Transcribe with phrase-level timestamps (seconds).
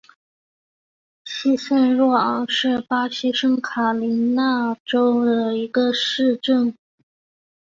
[1.25, 6.75] 西圣若昂是巴西圣卡塔琳娜州的一个市镇。